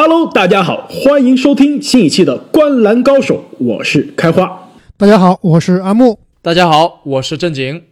[0.00, 4.68] Hello，大家好，欢迎收听新一期的《观篮高手》，我是开花。
[4.96, 6.20] 大家好，我是阿木。
[6.40, 7.82] 大家好，我是正经。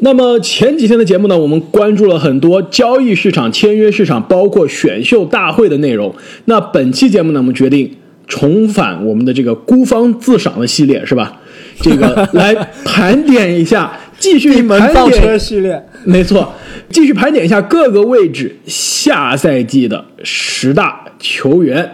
[0.00, 6.12] 那么前几天的节目呢，我们关注了很多交易市场、签约市场，包括选秀大会的内容。
[6.46, 11.40] 那本期节目呢，我们决定重返我们的这个孤芳自赏的系列，是吧？
[11.80, 12.52] 这个来
[12.84, 16.52] 盘点一下， 继续盘点系列，没错，
[16.90, 21.90] 继续盘点一下各个位置下赛季的十大球员。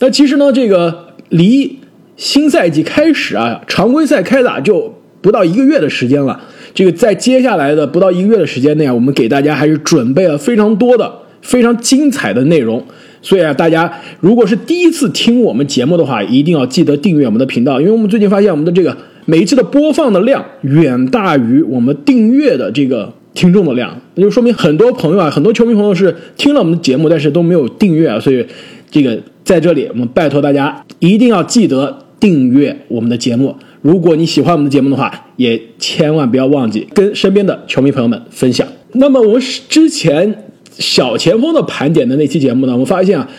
[0.00, 1.78] 那其实呢，这个离
[2.16, 6.40] 新赛季开始啊，常规赛开打就不到一个月的时间了。
[6.74, 12.84] 这个在接下来的不到一个月的时间内啊，我们给大家还是准备了非常多的、非常精彩的内容。
[13.22, 28.18] 所以啊，大家如果是第一次听我们节目的话，一定要记得订阅我们的频道，因为我们最近发现我们的这个每一期的播放的量远大于我们订阅的这个听众的量，那就说明很多朋友啊，很多球迷朋友是听了我们的节目，但是都没有订阅啊。
[28.18, 28.44] 所以
[28.90, 33.54] 这个在这里，我们拜托大家一定要记得订阅我们的节目。
[33.80, 38.66] 如果你喜欢我们的节目的话，也千万不要忘记跟身边的球迷朋友们分享。
[38.94, 43.30] 那么我们之前小前锋的盘点的那期节目呢，我们发现啊，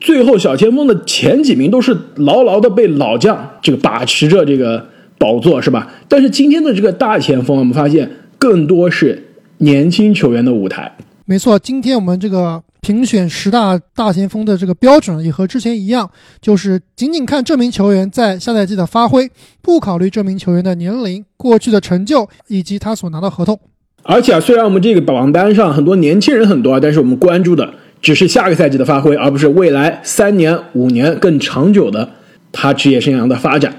[0.00, 4.84] 最后小前锋的前几名都是牢牢的被老将这个把持着这个
[5.18, 5.86] 宝座，是吧？
[6.08, 9.22] 但是今天的这个大前锋，我们发现更多是
[9.58, 10.96] 年轻球员的舞台。
[11.24, 16.08] 没错，今天我们这个评选十大大前锋的这个标准也和之前一样，
[16.40, 19.28] 就是仅仅看这名球员在下赛季的发挥，
[19.60, 23.58] 不考虑这名球员的年龄、过去的成就以及他所拿到合同。
[24.04, 32.08] 而且啊，虽然我们这个榜单上很多年轻人很多啊，但是我们关注的只是下个赛季的发挥，而不是未来三年、五年更长久的
[32.52, 33.74] 他职业生涯的发展。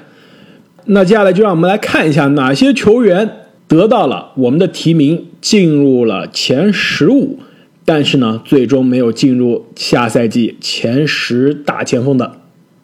[0.88, 3.30] 那接下来就让我们来看一下哪些球员
[3.68, 7.40] 得到了我们的提名，进入了前十五，
[7.84, 12.38] 但是呢，最终没有进入下赛季前十大前锋的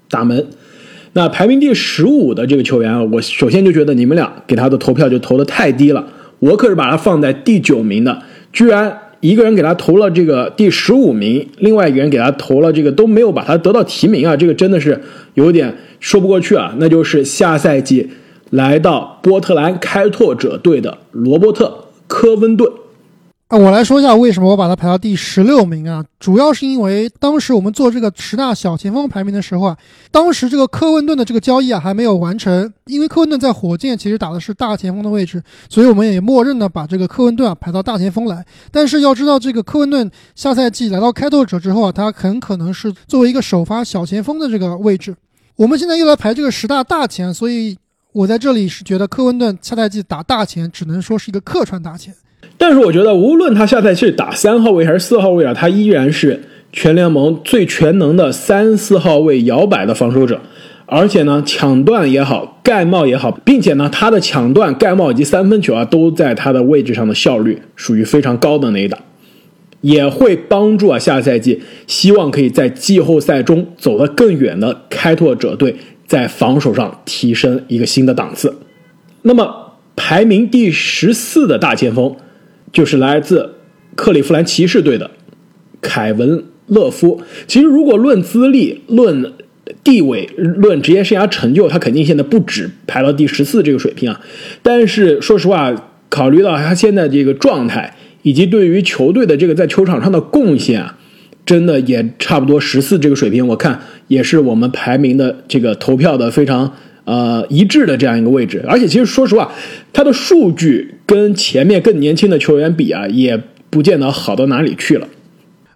[0.09, 0.47] 大门。
[1.13, 6.05] 那排名第十五的这个球员啊，我首先就觉得你们俩给他的投票就投的太低了。
[6.39, 14.99] 我可是把他放在第九名的，居然一个人给他投了这个第十五名，另外一个人给他投了这个都没有把他得到提名啊，这个真的是
[15.35, 16.75] 有点说不过去啊。
[16.79, 18.09] 那就是下赛季
[18.53, 21.65] 来到波特兰开拓者队的罗伯特·
[22.07, 22.71] 科温顿。
[23.47, 29.77] 啊，我来说一下为什么我把他排到第十六名啊，主要是因为当时我们做这个十大小前锋排名的时候啊，
[30.11, 38.45] 当时这个科温顿的这个交易啊还没有完成，因为科温顿在火箭其实打的是大前锋的位置，所以我们也默认的把这个科温顿啊排到大前锋来。
[38.71, 45.15] 但是要知道，这个科温顿下赛季来到开拓者之后啊，他很可能是作为一个首发小前锋的这个位置。
[45.55, 47.77] 我们现在又来排这个十大大前，所以
[48.13, 52.13] 我在这里是觉得科温顿下赛季打大前只能说是一个客串大前。
[52.59, 60.39] 但是我觉得，无论他下赛季打三号位还是四号位啊，他依然是全联盟最全能的三四号位摇摆的防守者，
[60.85, 68.99] 而且呢，抢断也好，盖帽也好，并且呢，他的抢断、盖帽以及三分球啊，都在他的位置上的效率属于非常高的那一档，
[69.81, 75.75] 也会帮助啊下赛季希望可以在季后赛中走得更远的开拓者队
[76.13, 78.53] 在防守上提升一个新的档次。
[79.23, 79.45] 那么
[79.95, 82.15] 排名第十四的大前锋。
[82.73, 83.53] 就是来自
[83.95, 85.11] 克利夫兰骑士队的
[85.79, 87.21] 凯文勒夫。
[87.45, 89.31] 其实，如果论资历、论
[89.83, 94.19] 地位、论职业生涯成就，他肯定现在不止排到第十四这个水平啊。
[94.63, 95.71] 但是，说实话，
[96.09, 100.97] 考虑到他现在这个状态，以及对于球队的这个在球场上的贡献啊，
[101.45, 103.47] 真的也差不多十四这个水平。
[103.47, 106.71] 我看也是我们排名的这个投票的非常。
[107.05, 109.51] 呃，一致的这样一个位置，而且其实说实话，
[109.91, 113.37] 他的数据跟前面更年轻的球员比啊，也
[113.69, 115.07] 不见得好到哪里去了。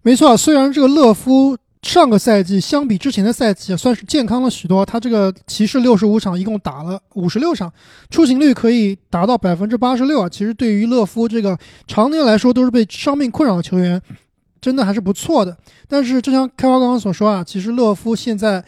[0.03, 7.69] 没错，虽然这个勒夫上个赛季相比之前的赛季算是健康了许多，他这个骑士六十五场一共打了五十六场，
[8.09, 10.29] 出勤率可以达到百分之八十六啊。
[10.29, 14.01] 其实对于勒夫这个常年来说都是被伤病困扰的球员，
[14.67, 15.57] 真的还是不错的。
[15.87, 18.63] 但是就像开花刚刚所说啊，其实勒夫现在。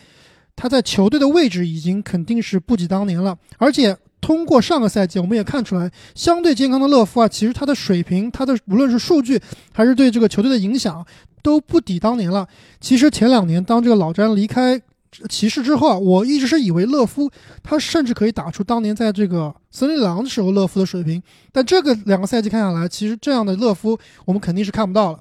[0.62, 9.40] 他在球队的位置已经肯定是不及当年了，而且通过上个赛季，我们也看出来，相对健康的勒夫啊，其实他的水平，他的无论是数据
[9.72, 11.06] 还是对这个球队的影响，
[11.42, 12.46] 都不抵当年了。
[12.82, 14.82] 其实前两年当这个老詹离开
[15.30, 17.32] 骑士之后啊，我一直是以为勒夫
[17.64, 21.24] 他甚至可以打出当年在这个森林狼的时候勒夫的水平，
[21.54, 25.20] 但这个两个赛季看下来，其实这样的勒夫我们肯定是看不到了。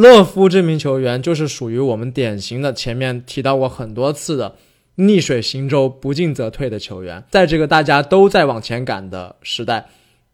[0.00, 4.54] 勒夫这名球员就是属于我们典型的前面提到过很多次的
[4.94, 7.24] 逆水行舟、不进则退的球员。
[7.32, 9.84] 在这个大家都在往前赶的时代，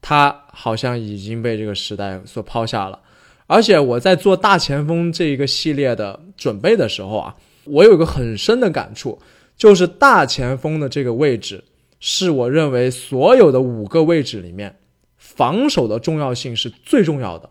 [0.03, 3.01] 他好像已经被这个时代所抛下了。
[3.47, 7.35] 而且我在做大前锋这一个系列的准备的时候啊，
[7.65, 9.19] 我有一个很深的感触，
[9.57, 11.65] 就是大前锋的这个位置，
[12.01, 14.77] 是我认为所有的五个位置里面，
[15.17, 17.49] 防守的重要性是最重要的，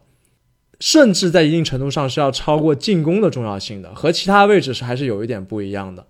[0.84, 6.06] 甚至在一定程度上是要超过进攻的重要性的，和其他位置是还是有一点不一样的。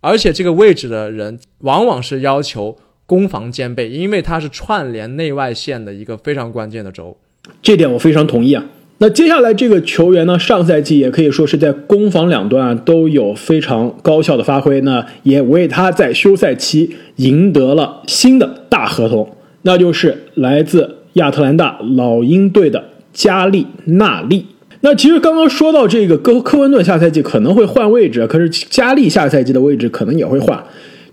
[0.00, 7.16] 而且这个位置的人往往是要求攻防兼备，因为它是串联内外线的一个非常关键的轴。
[7.60, 8.64] 这点我非常同意啊。
[8.98, 24.46] 那接下来这个球员呢，上赛季也可以说是在攻防两端啊都有非常高效的发挥，那也为他在休赛期赢得了新的大合同，那就是来自亚特兰大老鹰队的加利纳利。
[24.80, 30.60] 那其实刚刚说到这个科科温顿下赛季可能会换位置，可是加利下赛季的位置可能也会换。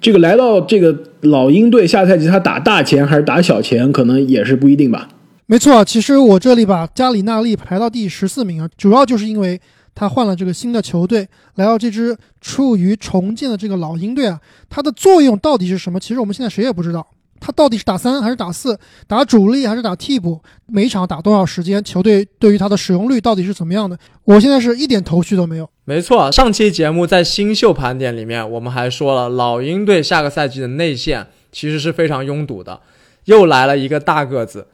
[0.01, 5.09] 这个来到这个老鹰队下赛季，他打大前还是打小前，可能也是不一定吧。
[5.45, 9.59] 没错，其实我这里把加里纳利排到第十四名啊，主要就是因为
[9.93, 15.99] 他换了这个新的球队，来到这支处于重建的这个老鹰队啊，它的作用到底是什么？
[15.99, 17.05] 其实我们现在谁也不知道。
[17.39, 18.77] 他到底是打三还是打四？
[19.07, 20.41] 打主力还是打替补？
[20.67, 21.83] 每场打多少时间？
[21.83, 23.97] 球队对于他的使用率到底是怎么样的？
[24.23, 25.69] 我现在是一点头绪都没有。
[25.85, 32.81] 没错，上期节目在新秀盘点里面，我们还说了老鹰队下个赛季的内线其实是非常拥堵的，
[33.25, 34.67] 又来了一个大个子，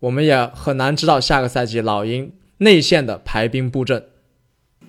[0.00, 4.04] 我们也很难知道下个赛季老鹰内线的排兵布阵。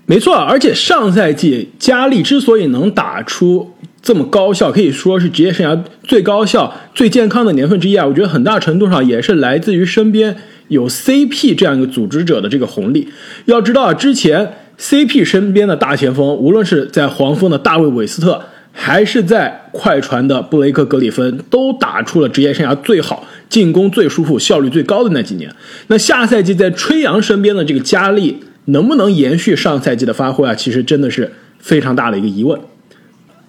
[0.06, 3.74] 没错，而且上赛季加利之所以能打出。
[4.07, 8.07] 这么高效，可以说是职业生涯最高效、最健康的年份之一啊！
[8.07, 10.33] 我觉得很大程度上也是来自于身边
[10.69, 13.09] 有 CP 这样一个组织者的这个红利。
[13.48, 25.54] 要知道啊，之前 CP 身边的大前锋，无论是在黄蜂的大卫韦斯特，还是在快船的布雷克格里芬，都打出了职业生涯最好、进攻最舒服、效率最高的那几年。
[25.88, 28.38] 那下赛季在吹杨身边的这个加利，
[28.68, 30.56] 能不能延续上赛季的发挥啊？
[30.56, 32.57] 其实真的是非常大的一个疑问。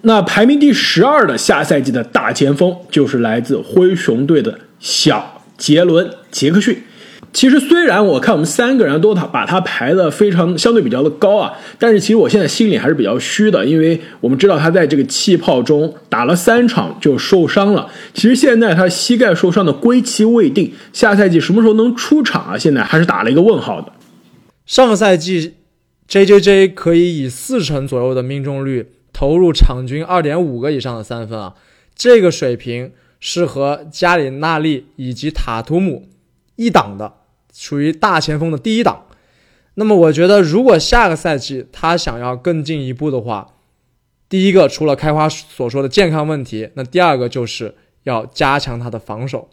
[0.01, 6.83] 那排名第十二的下赛季的大前锋就是来自灰熊队的小杰伦·杰克逊。
[7.31, 17.87] 其实虽然我看我们三个人都他把他排的非常相对比较的高啊，但是其实我现在心里还是比较虚的，因为我们知道他在这个气泡中打了三场就受伤了。
[18.15, 22.57] 其实现在他膝盖受伤的归期未定，下赛季什么时候能出场啊？
[22.57, 23.91] 现在还是打了一个问号的。
[24.65, 25.53] 上个赛季
[26.07, 28.87] ，J J J 可以以四成左右的命中率。
[29.11, 31.55] 投入场均二点五个以上的三分啊，
[31.95, 36.07] 这个水平是和加里纳利以及塔图姆
[36.55, 37.13] 一档的，
[37.53, 39.05] 属于大前锋的第一档。
[39.75, 43.55] 那么我觉得，如果下个赛季他想要更进一步的话，
[44.27, 49.49] 第一个除了开花所说的健康问题，那第二个就是要加强他的防守，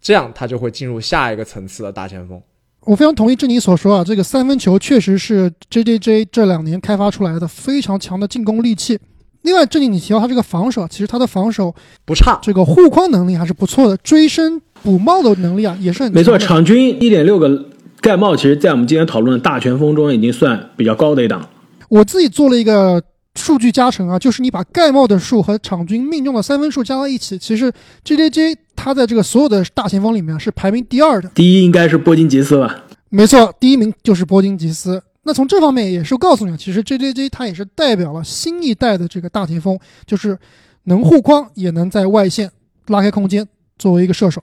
[0.00, 2.42] 这样他就会进入下一个层次的大前锋。
[2.86, 8.98] 我非常同意志尼所说啊，这个三分球确实是 J J J 这两年开发出来的非常强的进攻利器。
[9.42, 11.74] 另外，这里你提到他这个防守，其实他的防守
[12.04, 16.36] 不差，这个护框能力还是不错的，追身补帽的能力啊也是很没错。
[16.36, 17.66] 场均一点六个
[18.00, 21.48] 盖帽，其实在我们今天讨论的大前锋中已经算比较高的一档。
[21.88, 23.02] 我自己做了一个
[23.34, 27.72] 数据加成啊，就是你把盖帽的数和场均命中的三分数加到一起，其实
[28.04, 32.84] J J J 他在这个所有的大前锋里面是排名第二的，第一应该是波金吉斯吧？
[33.08, 35.02] 没错，第一名就是波金吉斯。
[35.22, 40.36] 那从这方面也是告诉你，其实 J J J 他也是代表了新一代的这个大前锋，就是
[40.84, 42.50] 能护框，也能在外线
[42.86, 43.46] 拉开空间，
[43.78, 44.42] 作为一个射手。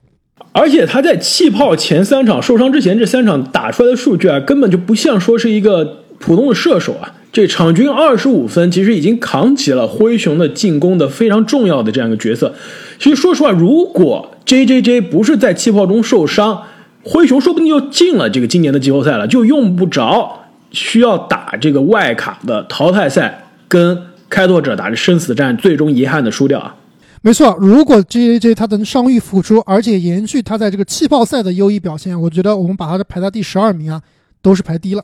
[0.52, 7.14] 而且他在气泡前三场受伤之前，这三场打出来的数据啊，根本就不像说是一个普通的射手啊。
[7.30, 12.54] 这场均二十五分，其实已经扛起了灰熊的进攻的非常重要的这样一个角色。
[12.98, 16.62] 其实说实话，如果 J J J 不是在气泡中受伤，
[17.04, 20.46] 灰熊说不定就进了这个今年的季后赛了，就用不着。
[20.70, 23.98] 需要打这个外卡的淘汰赛，跟
[24.28, 26.76] 开拓者打这生死战，最终遗憾的输掉啊！
[27.22, 34.02] 没错，如果 J A J 他能伤愈复出，而且延续他在这个气泡赛的优异表现，我觉得我们把他的排在第十二名啊，
[34.42, 35.02] 都是排低了。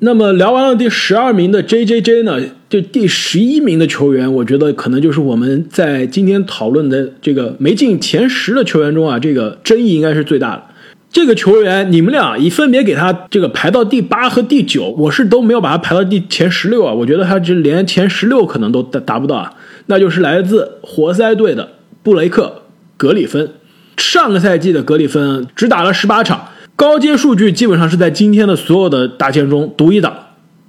[0.00, 2.38] 那么聊完了第十二名的 J J J 呢，
[2.70, 10.62] 这第十一名的球员，我觉得可能就是我们在今天讨论的这个没进前十的球员中啊，这个争议应该是最大的。
[11.10, 16.92] 这个球员，你们俩已分别给他这个排到第八和第九，我是都没有把他排到第前十六啊。
[16.92, 19.52] 我觉得他这连前十六可能都达达不到啊。
[19.86, 21.68] 那就是来自活塞队的
[22.02, 22.62] 布雷克
[22.96, 23.50] 格里芬。
[23.96, 26.47] 上个赛季的格里芬只打了十八场，
[26.78, 30.16] 高阶数据基本上是在今天的所有的大前中独一档，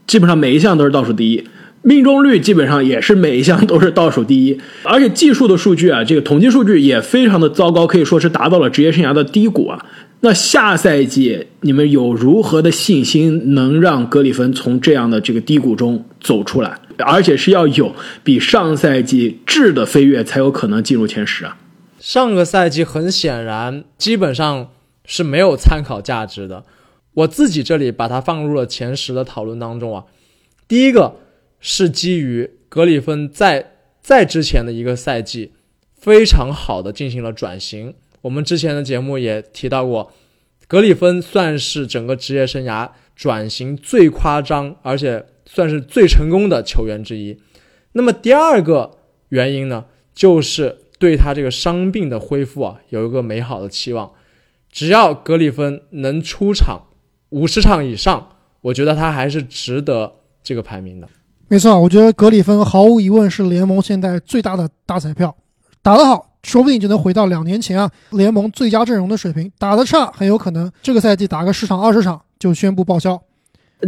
[0.08, 1.48] 基本上每一项都是倒数第一，
[1.84, 9.86] 命中率基本上也是每一项都是倒数第一， 而且技术的数据啊，这个统计数据也非常的糟糕，可以说是达到了职业生涯的低谷啊。
[10.22, 16.76] 那下赛季你们有如何的信心能让格里芬从这样的这个低谷中走出来？
[16.98, 21.56] 而且是要有比上赛季质的飞跃才有可能进入前十啊！
[22.00, 24.68] 上个赛季很显然基本上
[25.10, 26.64] 是没有参考价值的，
[27.16, 30.06] 我自己这里把它放入了前十的讨论当中啊。
[30.68, 31.16] 第一个
[31.60, 35.54] 是基于格里芬在在之前的一个赛季
[35.96, 37.96] 非常好的进行了转型。
[38.22, 40.14] 我们之前的节目也提到过，
[40.68, 47.36] 格里芬算是整个职业生涯转型最夸张，而且算是最成功的球员之一。
[47.94, 49.00] 那么第二个
[49.30, 54.12] 原因呢，就是对他这个伤病的恢复啊，有一个美好的期望。
[54.72, 56.84] 只要格里芬能出场
[57.30, 58.30] 五十场以上，
[58.62, 61.08] 我觉得他还是值得这个排名的。
[61.48, 65.36] 没错，我觉得格里芬毫无疑问是联盟现在最大的大彩票，
[65.82, 66.28] 打得好。
[66.44, 69.52] 说不定就能回到两年前啊联盟最佳阵容的水平。
[69.60, 73.22] 打得差，很有可能这个赛季打个十场二十场就宣布报销。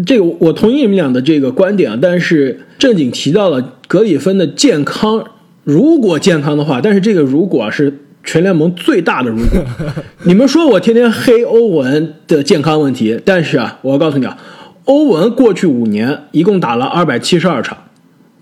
[0.06, 5.24] 这个我同意你们俩的这个观点啊，但是正经提到了格里芬的健康，
[5.64, 9.64] 如果健康的话，但是这个如果是全联盟最大的如果。
[10.24, 14.38] 你们说我天天黑欧文的健康问题，但是啊，我要告诉你啊，
[14.86, 17.78] 欧文过去五年一共打了二百七十二场。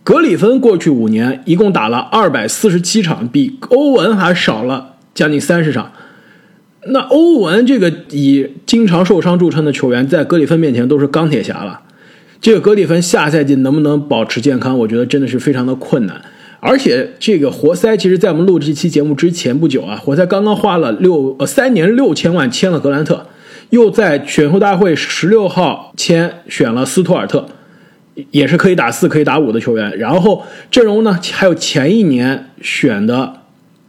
[0.03, 5.91] 格里芬过去五年一共打了二百四十七场，比欧文还少了将近三十场。
[6.87, 11.81] 那欧文这个以经常受伤著称的球员，在格里芬面前都是钢铁侠了。
[12.41, 16.21] 这个格里芬下赛季能不能保持健康，我觉得真的是非常的困难。
[16.59, 23.25] 而且这个活塞，其实在我们录这期节目之前不久啊，活塞刚刚花了六呃三年六千万签了格兰特，
[23.69, 27.47] 又在选秀大会十六号签选了斯图尔特。
[28.31, 33.43] 也是可以打四、可以打五的球员，然后阵容呢还有前一年选的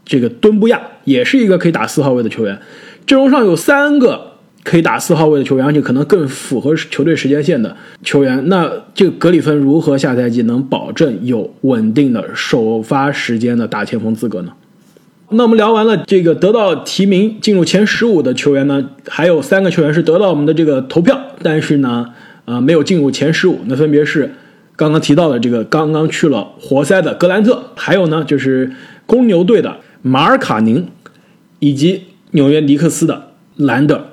[0.04, 2.56] 这个敦布亚，也是一个可以打四号位的球员。
[3.04, 4.29] 阵容上有三个
[4.62, 8.48] 可以打四号位的球员，而且可能更符合球队时间线的球员。
[8.48, 14.52] 那这个格里芬如何下赛季能保证有稳定的首发时间的大前锋资格呢？
[15.30, 22.06] 那我们聊完了这个得到提名进入前十五的球员呢，还有三个球员是得到我们的这个投票，但是呢。
[22.46, 24.34] 啊，没有进入前十五，那分别是
[24.74, 28.72] 刚刚提到的这个刚刚去了活塞的格兰特，还有呢就是
[29.06, 30.88] 公牛队的马尔卡宁，
[31.60, 34.04] 以及纽约尼克斯的兰德。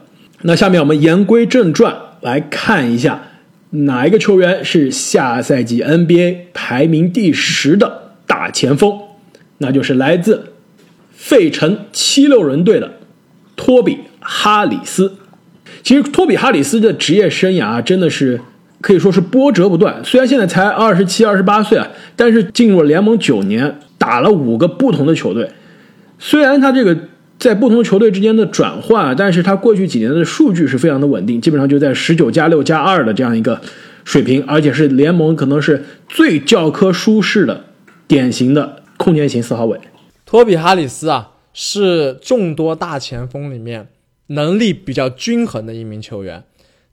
[0.44, 3.24] 那下面我们言归正传，来看一下
[3.72, 9.00] 哪一个球员是下赛季 NBA 排名第十的大前锋，
[9.58, 10.54] 那就是来自
[11.12, 12.94] 费城七六人队的
[13.56, 15.16] 托比哈里斯。
[15.84, 18.40] 其实托比哈里斯的职业生涯真的是
[18.80, 20.04] 可以说是波折不断。
[20.04, 25.50] 虽然现在才二十七、二十八岁啊，但是进入了联盟九年，打了五个不同的球队。
[26.20, 26.98] 虽然他这个
[27.40, 33.62] 在不同球队之间的转换，但是他过去几年的数据是非常的稳定，基本上就在十九加六加二的这样一个
[34.04, 37.66] 水平，而且是联盟可能是最教科书式的
[38.08, 39.80] 典型的空间型四号位。
[40.26, 43.90] 托比哈里斯啊，是众多大前锋里面。
[44.30, 46.44] 能力比较均衡的一名球员，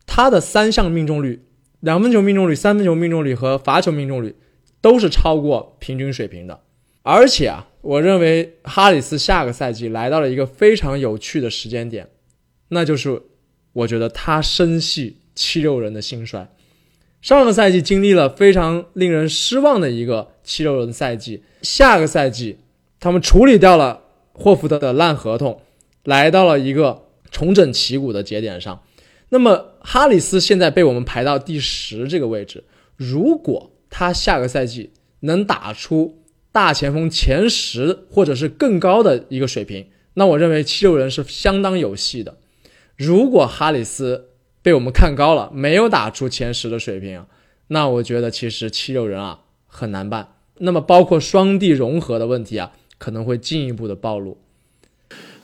[0.06, 1.42] 他的三项命中率，
[1.80, 4.36] 两分球命中率、三分球命中率和罚球命中率
[4.80, 6.60] 都是超过平均水平的。
[7.02, 12.08] 而且啊，我认为哈里斯下个赛季来到了一个非常有趣的时间点，
[12.68, 13.22] 那就是
[13.72, 16.48] 我觉得他深系七六人的兴衰。
[17.22, 22.58] 上个赛季经历了非常令人失望的一个七六人赛季，下个赛季
[22.98, 25.60] 他们处理掉了霍福德的烂合同，
[26.04, 27.02] 来到了一个。
[27.30, 28.80] 重整旗鼓的节点上，
[29.30, 32.62] 那么哈里斯现在被我们排到第十这个位置。
[32.94, 36.22] 如果他下个赛季能打出
[36.54, 42.36] 大前锋前十或者是更高的一个水平，那我认为七六人是相当有戏的。
[42.96, 44.26] 如果哈里斯
[44.62, 47.24] 被我们看高了，没有打出前十的水平，
[47.66, 50.28] 那我觉得其实七六人啊很难办。
[50.58, 54.38] 那么包括双地融合的问题啊，可能会进一步的暴露。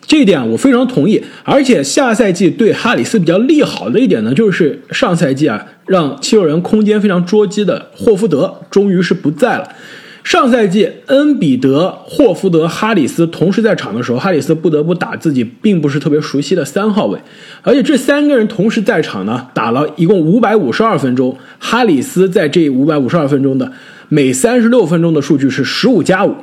[0.06, 9.74] 这一点我非常同意，而且下赛季对哈里斯比较利好的一点呢，就是上赛季啊，让七六人空间非常捉鸡的霍福德终于是不在了。
[10.22, 17.18] 上赛季恩比德、霍福德、哈里斯同时在场的时候，哈里斯不得不打自己并不是特别熟悉的三号位，
[17.62, 21.36] 而且这三个人同时在场呢，打了一共五百五十二分钟。
[21.58, 23.72] 哈里斯在这五百五十二分钟的
[24.08, 26.34] 每三十六分钟的数据是十五加五，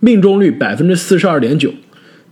[0.00, 1.72] 命中率百分之四十二点九。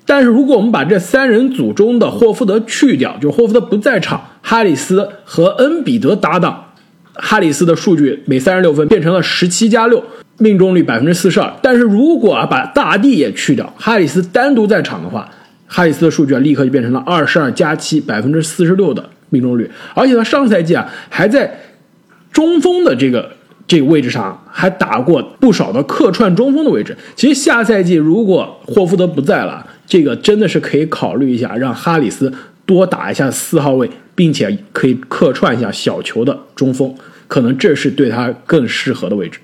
[0.04, 6.72] 但是如果我们把这三人组中的霍福德去掉，就是霍福德不在场，哈里斯和恩比德搭档，
[7.14, 10.02] 哈里斯的数据每三十六分变成了十七加六，
[10.42, 11.52] 命中率百分之四十二。
[11.62, 15.30] 但是如果啊把大帝也去掉，哈里斯单独在场的话，
[15.68, 19.70] 哈里斯的数据啊，立刻就变成了二十二加七，百分之四十六的命中率。
[19.94, 21.60] 而且他上赛季啊，还在
[22.32, 23.30] 中锋的这个
[23.66, 26.96] 这个位置上还打过不少的客串中锋的位置。
[27.14, 32.32] 其实下赛季如果霍福德不在了，这个真的是可以考虑一下，让哈里斯
[32.66, 36.94] 多打一下四号位，并且可以客串一下小球的中锋，
[37.28, 39.38] 可能这是对他更适合的位置。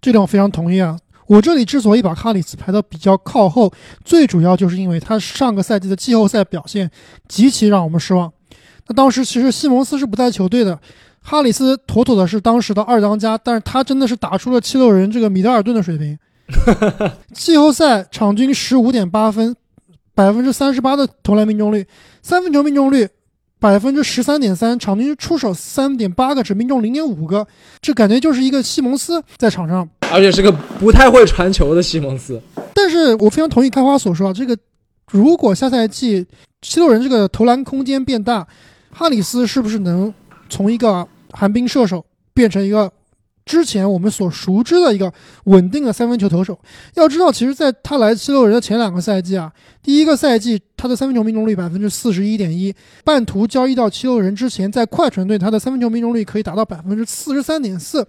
[0.00, 0.98] 这点我非常同意啊。
[1.26, 3.72] 我这里之所以把哈里斯排到比较靠后，
[4.04, 6.90] 最主要就是因为他上个赛季的季后赛表现
[7.28, 8.32] 极其让我们失望。
[8.88, 10.76] 那当时其实西蒙斯是不在球队的，
[11.22, 16.18] 哈里斯妥妥的是当时的二当家，但是他真的是打出了七六人这个米德尔顿的水平。
[17.32, 19.54] 季后赛场均十五点八分，
[20.16, 21.86] 百分之三十八的投篮命中率，
[22.22, 23.08] 三分球命中率
[23.60, 27.46] 百分之十三点三，场均出手三点八个，只命中零点五个，
[27.82, 29.88] 这感觉就是一个西蒙斯在场上。
[30.10, 32.40] 而且是个不太会传球的西蒙斯。
[32.74, 34.56] 但是我非常同意开花所说啊，这个
[35.12, 36.26] 如果下赛季
[36.62, 38.46] 七六人这个投篮空间变大，
[38.90, 40.12] 哈里斯是不是能
[40.48, 42.90] 从一个寒冰射手变成一个
[43.44, 45.12] 之前我们所熟知的一个
[45.44, 46.58] 稳定的三分球投手？
[46.94, 49.50] 要知道，其实在他来七六人的前两个赛季啊，
[49.82, 52.72] 第一个赛季他的三分球命中率百分之四十一点一，
[53.04, 58.06] 半途交易到七六人之前，在快船队他的三分球命中率可以达到百分之四十三点四。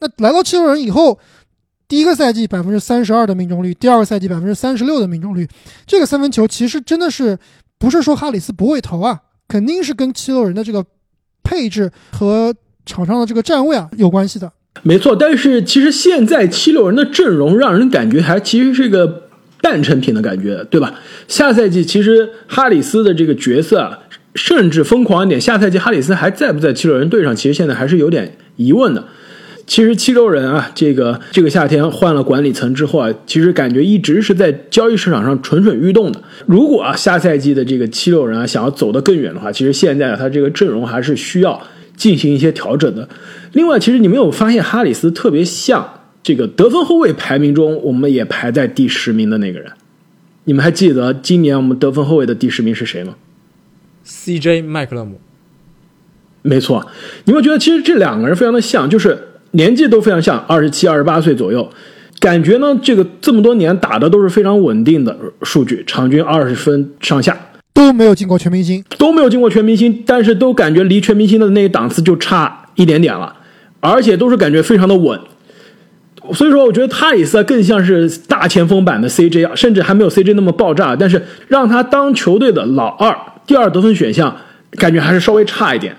[0.00, 1.18] 那来到七六人以后，
[1.88, 5.48] 第一个赛季百分之三十二的命中率，第二个赛季百分之三十六的命中率，
[5.86, 7.36] 这个三分球其实真的是
[7.78, 10.84] 不是说哈里斯不会投啊，肯定是跟七六人的这个
[11.42, 12.54] 配置和
[12.86, 14.52] 场上的这个站位啊有关系的。
[14.82, 19.28] 没错，但是其实现在七六人的阵容让人感觉还其实是一个
[19.62, 20.94] 半成品的感觉，对吧？
[21.26, 23.98] 下赛季其实哈里斯的这个角色啊，
[24.34, 29.02] 甚至疯狂一点，下赛季哈里斯还在不在七六人队上，其实现在还是有点疑问的。
[29.66, 36.20] 其实七六人啊，这个这个夏天换了管理层之后啊，其实感觉一直是在交易市场上蠢蠢欲动的。
[36.44, 41.58] 如果啊下赛季的这个七六人啊想要走得更远的话，其实现在他这个阵容还是需要
[41.96, 43.08] 进行一些调整的。
[43.54, 49.72] 另外，其实你没有发现哈里斯特别像这个得分后卫排名中我们也排在第十名的那个人？
[50.44, 53.14] 你们还记得今年我们得分后卫的第十名是谁吗
[54.06, 55.18] ？CJ 麦克勒姆。
[56.42, 56.86] 没错，
[57.24, 59.30] 你们觉得其实这两个人非常的像，就是。
[59.56, 61.70] 年纪都非常像，二十七、二十八岁左右，
[62.18, 67.38] 感觉呢，这个这么多年打的都是非常稳定的数据，场均二十分上下，
[67.72, 73.32] 都没有进过全明星，都没有进过全明星，但是都感觉离全明星的那个档次就差一点点了，
[73.84, 75.20] 而且都是感觉非常的稳，
[76.32, 83.14] 所以说我觉得他里斯更像是大前锋版的 CJ，甚至还没有 CJ 那么爆炸，但是让他当球队的老二、
[83.46, 84.34] 第二得分选项，
[84.70, 85.94] 感觉还是稍微差一点。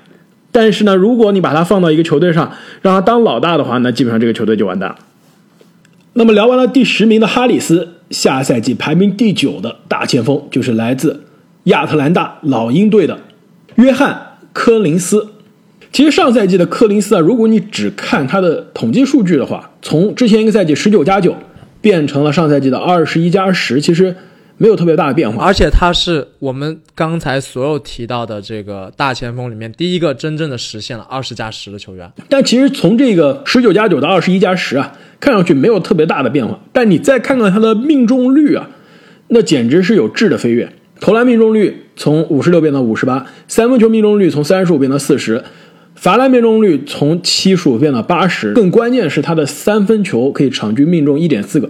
[0.51, 4.95] 但是呢，如果你把他放到一个球队上，让他当老大的话，那基本上这个球队就完蛋了。
[6.13, 11.25] 那么聊完了第十名的哈里斯，下赛季排名第九的大前锋就是来自
[11.65, 13.19] 亚特兰大老鹰队的
[13.75, 15.34] 约翰科林斯。
[15.95, 21.33] 其实上赛季的柯林斯啊，如果你只看他的统计数据的话，从之前一个赛季十九加九
[21.79, 24.13] 变成了上赛季的二十一加十，其实。
[24.57, 32.09] 没有特别大的变化，而且他是我们刚才所有提到的这个大前锋里面第一个真正的实现了二十加十的球员。
[32.29, 36.57] 但其实从这个十九加九到二十一加十啊，看上去没有特别大的变化。
[36.71, 38.69] 但你再看看他的命中率啊，
[39.27, 40.71] 那简直是有质的飞跃。
[41.01, 45.43] 投篮命中率从五十六变到五十八，三分球命中率从三十五变到四十，
[45.95, 48.53] 罚篮命中率从七十五变到八十。
[48.53, 51.69] 更关键是他的三分球可以场均命中一点四个。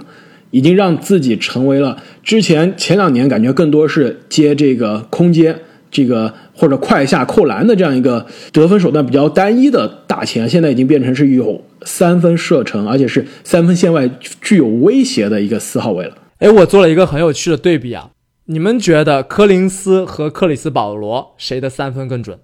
[0.52, 5.54] 已经让自己成为了之前前两年感觉更多是接这个空接
[5.92, 14.10] 这个或者快下扣篮的这样一个得分手段比较单一的大前，现在已经变成是有三分射程，而且是三分线外
[14.42, 16.16] 具有威胁的一个四号位了。
[16.40, 18.12] 哎，我做了一个很有趣的对比啊，
[18.46, 22.38] 你们觉得柯林斯和克里斯保罗谁的三分更准？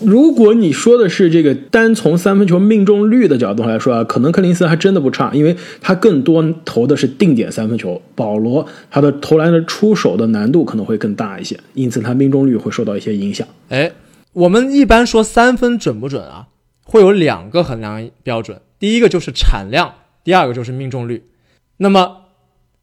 [0.00, 8.02] 如果你说的是这个单从三分球命中率的角度来说啊，可能柯林斯还真的不差，因为他更多投的是定点三分球。
[8.16, 13.46] 保罗他的投篮的出手的难度可能会更大一些，因此他命中率会受到一些影响。
[13.68, 13.92] 哎，
[14.32, 16.48] 我们一般说三分准不准啊？
[16.84, 21.22] 会有两个衡量标准，第一个就是产量，第二个就是命中率。
[21.76, 22.22] 那么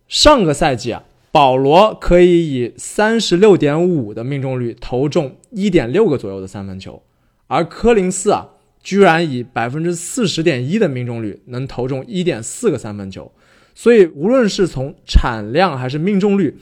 [0.08, 1.04] 上个赛季啊。
[1.32, 7.02] 保罗可以以三十六点五的命中率投中一点六个左右的三分球，
[7.48, 8.50] 而科林斯啊，
[8.84, 13.32] 居然以百分之四十点一的命中率能投中一点四个三分球。
[13.74, 16.58] 所以，无论是从产量还是命中率，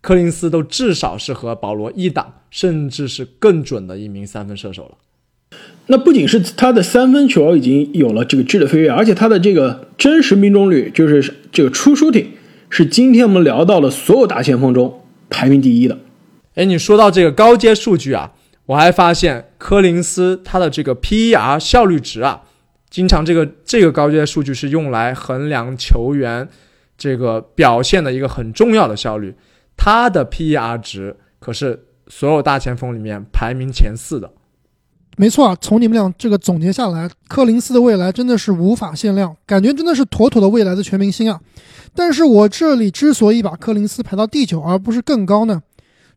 [0.00, 5.58] 科林斯都至少是和保罗一档，甚至是更准的一名三分射手了。
[5.88, 12.28] 那不仅是他的三分球已经有了这个质的飞跃，而且他的这个真实命中率，就是这个出书挺。
[12.68, 15.98] 是今天我们聊到了所有大前锋中排名第一的。
[16.54, 18.32] 哎，你说到这个高阶数据啊，
[18.66, 22.42] 我还发现柯林斯他的这个 PER 效率值啊，
[22.90, 26.48] 经常这个这个高阶数据是用来衡量球员
[26.96, 29.34] 这个表现的一个很重要的效率。
[29.76, 34.32] 他的 PER 值可是所有大前锋里面排名前四的。
[35.18, 41.40] 没错啊，从你们俩这个总结下来，柯林斯的未来真的是无法限量，感觉真的是妥妥的未来的全明星啊。
[41.94, 45.62] 但是我这里之所以把柯林斯排到第九，而不是更高呢，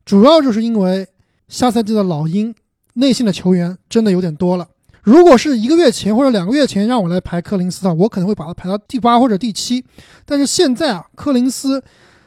[0.03, 1.07] 主要就是因为
[1.47, 2.53] 下赛季的老鹰
[2.95, 4.67] 内线的球员真的有点多了。
[5.01, 9.83] 如果是一个月前或者两个月前让我来排柯林斯的，我可能会把他排到第八或者第七。
[10.25, 11.81] 但是现在啊，柯林斯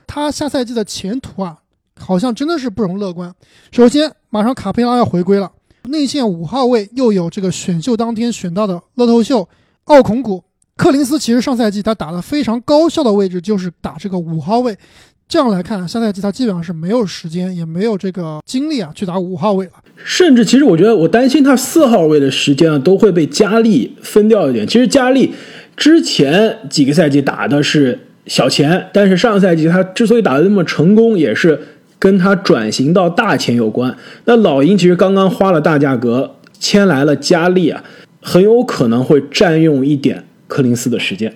[0.06, 1.58] 他下赛季的前途啊，
[2.00, 3.32] 好像真的是不容乐观。
[3.70, 5.52] 首先，马上卡佩拉要回归了。
[5.88, 9.48] 内线五号位又有这个选秀当天选到的乐透秀
[9.84, 10.42] 奥孔古
[10.76, 14.76] 克林斯，其实上赛季他打的非常高效的位置就是打这个五号位。
[15.28, 19.72] 这样来看，下赛季他基本上是没有时间也没有这个精力啊去打五号位了。
[19.96, 24.66] 甚至其实我觉得我担心他四号位的时间啊都会被加利分掉一点。
[24.66, 25.32] 其实加利
[25.76, 31.60] 之前几个赛季打的是小前，但是上赛季他之所以打的那么成功，也是。
[32.02, 33.96] 跟他转型到大前有关。
[34.24, 37.80] 那老鹰其实刚刚花了大价格签来了加利啊，
[38.20, 41.32] 很有可能会占用一点柯林斯的时间。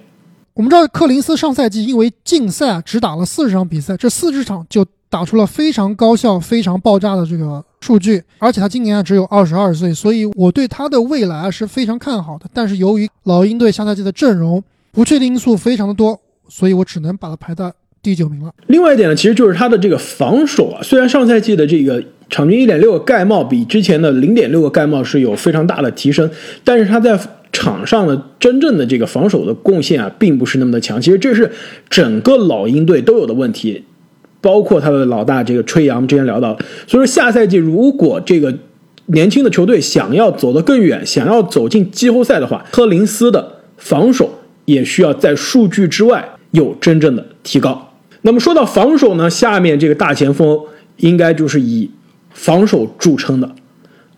[0.54, 8.20] 我们知道柯林斯上赛季因为禁赛啊，只打了四十场比赛，这四十场就打出了非常高效、非常爆炸的这个数据。
[8.38, 12.46] 而且他今年啊只有二十二岁，所以我对他的未来啊是非常看好的。
[12.52, 17.72] 但是由于老鹰队下赛季的阵容不确定因素非常的多，所以我只能把他排在。
[18.02, 18.52] 第九名了。
[18.68, 20.80] 另外一点呢，其实就是他的这个防守啊。
[20.82, 26.30] 虽然上赛季的这个场均一点六个盖帽比之前的零点六个盖帽是有非常大的提升，
[26.62, 27.18] 但是他在
[27.52, 31.00] 场上的真正的这个防守的贡献啊，并不是那么的强。
[31.00, 31.50] 其实这是
[31.88, 33.82] 整个老鹰队都有的问题，
[34.40, 36.56] 包括他的老大这个吹杨之前聊到。
[36.86, 38.54] 所以说下赛季如果这个
[39.06, 44.30] 年轻的球队想要走得更远，想要走进季后赛的话，科林斯的防守
[44.64, 47.85] 也需要在数据之外有真正的提高。
[48.26, 50.60] 那么说到防守呢，下面这个大前锋
[50.96, 51.88] 应该就是以
[52.30, 53.48] 防守著称的，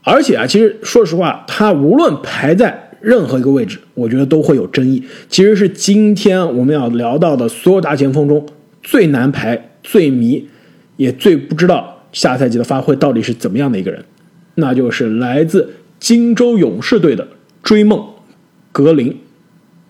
[0.03, 5.05] 而且啊，其实说实话，他无论排在任何一个位置，我觉得都会有争议。
[5.29, 8.47] 其实是今天我们要聊到的所有大前锋中
[8.83, 10.49] 最难排、最迷，
[10.97, 14.03] 也最不知道下赛季的发挥到底是怎么样的一个人，
[14.55, 17.29] 那就是来自金州勇士队的
[17.63, 18.03] 追梦
[18.73, 19.15] 格林。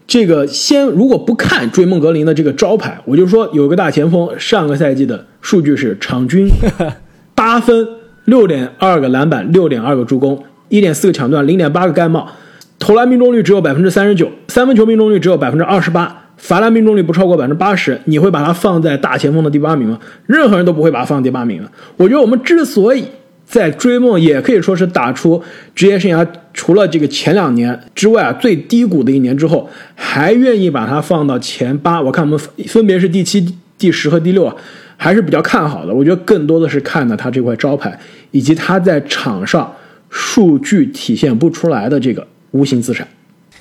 [0.09, 6.49] 这个先如果不看追梦格林的这个招牌，我就说有个大前锋，上个赛季的数据是场均
[7.37, 7.87] 八分、
[8.25, 12.27] 六点二个篮板、六点二个助攻、一点四个抢断、零点八个盖帽，
[12.79, 18.01] 投篮命中率只有百分之三十九，三分球命中率只有百分之二十八，罚篮命中率不超过百分之八十。
[18.07, 19.99] 你会把他放在大前锋的第八名吗？
[20.25, 21.71] 任何人都不会把他放第八名的。
[21.99, 23.05] 我觉得我们之所以。
[23.49, 25.43] 在追梦也可以说是打出
[25.75, 31.99] 职业生涯除了这个前两年之外啊最低谷的一年之后，还愿意把它放到前八。
[31.99, 34.55] 我看我们分别是第七、第十和第六啊，
[34.99, 35.95] 还是比较看好的。
[35.95, 37.99] 我觉得更多的是看的他这块招牌，
[38.33, 39.75] 以及他在场上
[40.11, 43.09] 数据体现不出来的这个无形资产。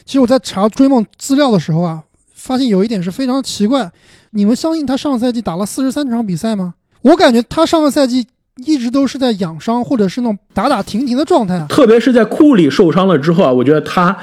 [0.04, 3.90] 其实我在查追梦资料的时候啊，发现有一点是非常奇怪。
[4.32, 6.74] 你们相信他上个赛季打了四十三场比赛吗？
[7.04, 8.28] 我感觉他上个赛季。
[8.66, 11.64] 一直都是在养伤，或者是那种打打停停的状态。
[11.70, 14.16] 特别是在库里受伤了之后啊，我觉得他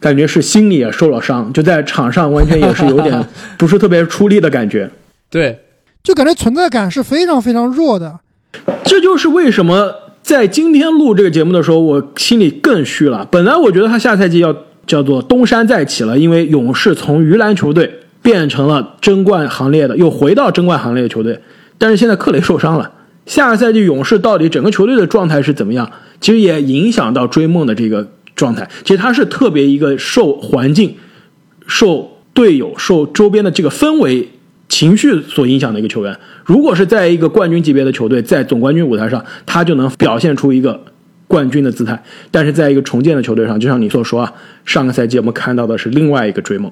[0.00, 3.22] 感觉是心里也受了伤，就在场上完全也是有点
[3.58, 4.90] 不是特别出力的感觉。
[5.28, 5.58] 对，
[6.02, 8.18] 就感觉存在感是非常非常弱的。
[8.84, 13.26] 这就是为什么在今天录这个节目的时候，我心里更虚了。
[13.30, 14.54] 本来我觉得他下赛季要
[14.86, 21.38] 叫做东山再起了，因为勇士从鱼篮球队变成了争冠行列的，又回到争冠行列的球队。
[21.78, 22.90] 但是现在克雷受伤了。
[23.26, 25.90] 下个赛季勇士到底整个球队的状态是怎么样？
[26.20, 28.68] 其实也影响到追梦的这个状态。
[28.84, 30.96] 其实他是特别一个受环境、
[31.66, 34.28] 受队友、受周边的这个氛围、
[34.68, 36.18] 情绪所影响的一个球员。
[36.44, 40.84] 如果是在一个冠军级别的球队，在总冠军舞台上，他就能表现出一个
[41.26, 42.02] 冠军的姿态。
[42.30, 44.32] 但是在一个重建的球队上，就像你所说啊，
[44.64, 46.70] 上个赛季我们看到的是另外一个追梦。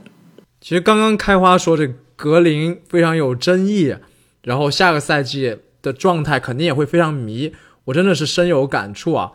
[0.60, 3.96] 其实刚刚开花说这格林非常有争议，
[4.44, 5.56] 然后下个赛季。
[5.84, 7.52] 的状态肯定也会非常迷，
[7.84, 9.32] 我真的是深有感触啊！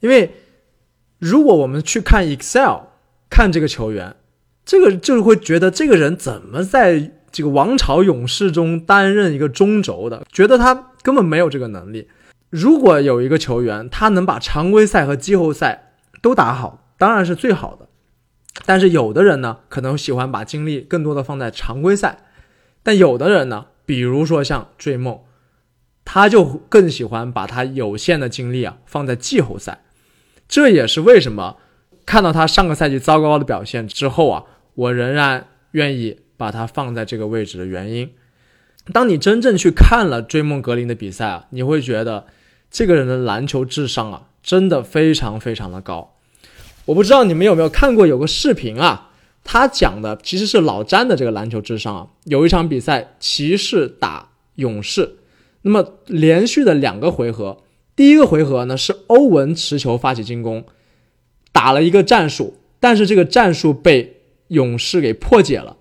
[0.00, 0.34] 因为
[1.18, 2.84] 如果我们去看 Excel
[3.28, 4.16] 看这个球员，
[4.64, 12.08] 这个就会觉得这个人怎么在这个王朝勇士中担任一个中轴的，觉得他根本没有这个能力。
[12.50, 17.88] 如果有一个球员他能把常规赛和季后赛都打好，当然是最好的。
[18.66, 22.18] 但是有的人呢，可能喜欢把精力更多的放在常规赛，
[22.82, 25.18] 但有的人呢，比如说像追梦。
[26.04, 29.82] 他就更喜欢把他有限的精力啊放在季后赛。
[30.48, 31.56] 这也是为什么
[32.04, 38.10] 看到他上个赛季糟糕的表现之后啊，我仍然愿意把他放在这个位置的原因。
[38.92, 42.26] 当你真正去看了追梦格林的比赛啊，你会觉得
[42.70, 46.16] 这个人的篮球智商啊，真的非常非常的高。
[46.86, 49.10] 我不知道你们有没有看过有个视频啊，
[49.44, 52.08] 他讲的其实是老詹的这个篮球智商啊。
[52.24, 55.18] 有一场比赛，骑士打勇士，
[55.62, 57.58] 那么连续的两个回合，
[57.96, 60.64] 第一个回合呢是欧文持球发起进攻，
[61.52, 65.76] 打了一个战术，但是这个战术被勇士给破解了。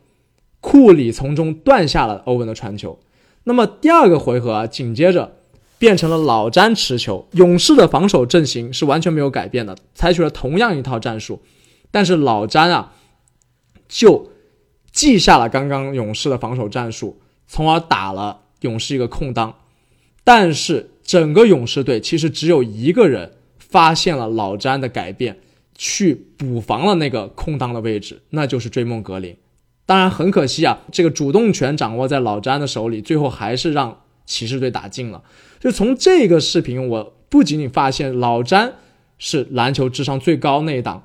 [0.60, 3.00] 库里从中断下了欧文的传球，
[3.46, 5.38] 那么第二个回合啊，紧接着
[5.80, 11.42] 变成了老詹持球，勇士的防守阵型是完全没有改变的，采取了同样一套战术，
[11.90, 12.94] 但是老詹啊
[13.90, 14.30] 就
[14.92, 19.56] 记下了刚刚勇士的防守战术，从而打了勇士一个空当，
[20.24, 25.40] 但是整个勇士队其实只有一个人发现了老詹的改变，
[25.76, 29.36] 去补防了那个空当的位置，那就是追梦格林。
[29.86, 35.24] 当然很可惜啊，这个主动权掌握在老詹的手里，最后还是让骑士队打进了。
[35.60, 38.74] 就从这个视频，我不仅仅发现老詹
[39.18, 41.04] 是篮球智商最高那一档，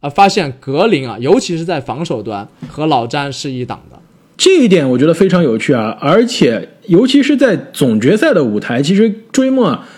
[0.00, 3.95] 啊发现格林啊，尤其是在防守端和老詹是一档的。
[4.36, 9.88] 这一点我觉得非常有趣啊，而且尤其是在总决赛的舞台，其实追梦啊，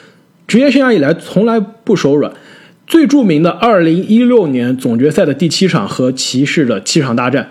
[0.47, 2.33] 职业生涯以来从来不手软。
[2.87, 7.51] 最著名的2016年总决赛的第七场和骑士的七场大战。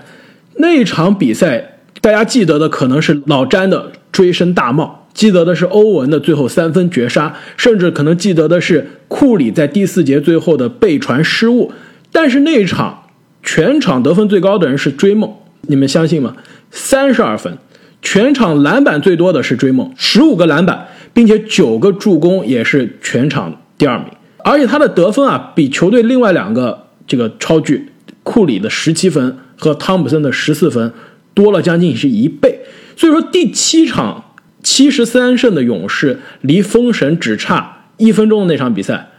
[0.55, 11.71] 那场比赛，大家记得的可能是老詹的追身大帽，记得的是欧文的最后三分绝杀，甚至可能记得的是库里在第四节最后的背传失误。
[12.11, 13.03] 但是那场
[13.43, 15.31] 全场得分最高的人是追梦，
[15.67, 16.35] 你们相信吗？
[16.71, 17.57] 三十二分，
[18.01, 24.07] 全场篮板最多的是追梦，十五个篮板，并且九个助攻也是全场第二名。
[24.43, 27.89] 而且他的得分啊，比球队另外两个这个超巨
[28.23, 29.37] 库里的十七分。
[29.59, 30.93] 和汤普森的十四分
[31.33, 32.59] 多了将近是一倍，
[32.95, 39.09] 所以说第七场七十三胜的勇士离封神只差一分钟的那场比赛，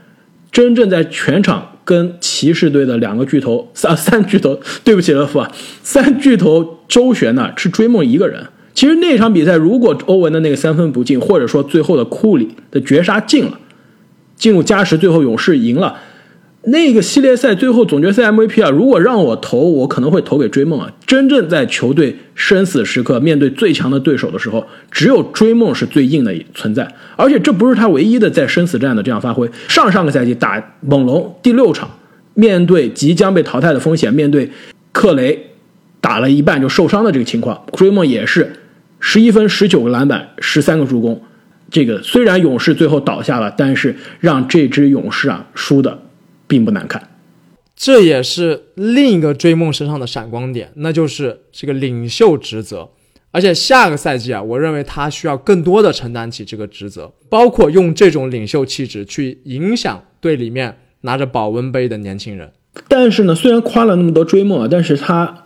[0.53, 5.51] 真正在全场跟骑士队的两个巨头 三三巨头， 对不起勒夫啊，
[5.83, 8.47] 三巨头周旋呢是追梦一个人。
[8.75, 13.59] 其实那场比赛如果欧文的那个三分不进，或者说最后的库里的绝杀进了，
[14.37, 15.97] 进入加时最后勇士赢了。
[16.71, 20.93] 那个系列赛最后总决赛 MVP 啊，如果让我投，我可能会投给追梦啊。
[21.07, 26.87] 真正在球队生死时刻面对最强的对手的时候，只有追梦是最硬的存在。
[27.17, 29.51] 而且这不是他唯一的在生死战的这样发挥。
[29.67, 31.89] 上上个赛季打猛龙第六场，
[32.35, 34.51] 面对即将被淘汰的风险，面对
[34.93, 35.53] 克雷
[36.03, 38.53] 打了一半就受伤的这个情况，追梦也是
[39.01, 41.23] 十一分、十九个篮板、十三个助攻。
[41.71, 46.03] 这个虽然勇士最后倒下了，但是让这支勇士啊输的。
[46.49, 47.11] 并不难看，
[47.77, 52.89] 这也是另一个追梦身上的闪光点，那就是这个领袖职责。
[53.31, 62.51] 而且下个赛季啊，我认为他需要更多的承担起这个职责，包括用这种领袖气质去影响队里面拿着保温杯的年轻人。
[62.89, 65.45] 但是呢，虽然夸了那么多追梦啊，但是他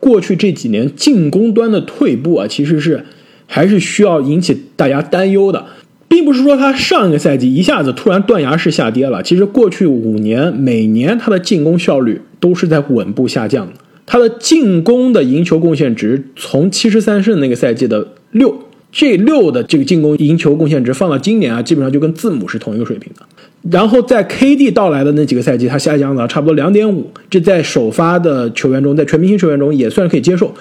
[0.00, 3.06] 过去这几年进攻端的退步啊，其实是
[3.46, 5.66] 还是需要引起大家担忧的。
[6.12, 13.72] 并不是说他上一个赛季一下子突然断崖式下跌了，其实过去五年每年他的进攻效率都是在稳步下降的。
[14.04, 18.54] 他的进攻的赢球贡献值从七十三胜那个赛季的六，
[18.92, 23.22] 这六的这个进攻赢球贡献值放到今年啊，基本上就跟字母是同一个水平的。
[23.70, 30.52] 然后在 KD 到来的那几个赛季，他下降了差不多两点五，这在首发的球员中，在全明星球员中也算是可以接受。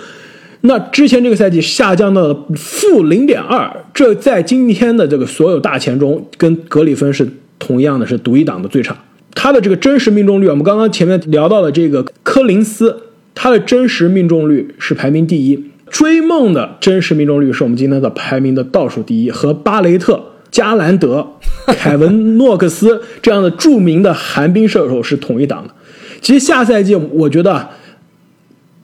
[0.64, 8.96] 那之前这个赛季下降到了负零点二，这在今天的这个所有大前中，跟格里芬是同样的是独一档的最差。
[9.34, 12.96] 他的这个真实命中率，我们刚刚前面聊到了这个科林斯，
[13.34, 15.66] 他的真实命中率是排名第一。
[15.90, 21.28] 追梦的真实命中率是我们今天的排名的倒数第一，和巴雷特、加兰德、
[21.66, 25.74] 凯文诺克斯这样的著名的寒冰射手是同一档的。
[26.22, 27.70] 其实下赛季我觉得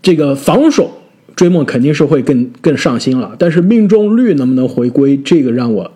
[0.02, 0.97] 这个防守。
[1.38, 5.92] 追梦肯定是会更更上心了，但是命中率能不能回归，这个让我